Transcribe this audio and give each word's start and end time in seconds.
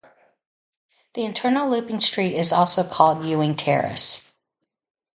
The 1.13 1.23
internal 1.25 1.69
looping 1.69 1.99
street 1.99 2.33
is 2.33 2.51
also 2.51 2.83
called 2.83 3.23
Ewing 3.23 3.55
Terrace. 3.55 4.31